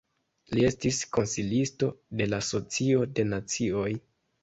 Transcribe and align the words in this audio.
Li 0.55 0.63
estis 0.69 1.01
konsilisto 1.17 1.91
de 2.23 2.29
la 2.35 2.43
Socio 2.51 3.07
de 3.17 3.31
Nacioj. 3.33 3.89